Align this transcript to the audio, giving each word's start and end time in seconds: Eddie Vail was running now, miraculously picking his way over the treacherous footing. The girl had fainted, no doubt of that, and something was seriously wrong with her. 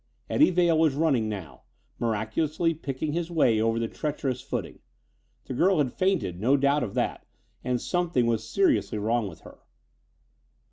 Eddie 0.31 0.49
Vail 0.49 0.79
was 0.79 0.95
running 0.95 1.29
now, 1.29 1.61
miraculously 1.99 2.73
picking 2.73 3.13
his 3.13 3.29
way 3.29 3.61
over 3.61 3.77
the 3.77 3.87
treacherous 3.87 4.41
footing. 4.41 4.79
The 5.45 5.53
girl 5.53 5.77
had 5.77 5.93
fainted, 5.93 6.41
no 6.41 6.57
doubt 6.57 6.81
of 6.81 6.95
that, 6.95 7.27
and 7.63 7.79
something 7.79 8.25
was 8.25 8.49
seriously 8.49 8.97
wrong 8.97 9.27
with 9.29 9.41
her. 9.41 9.59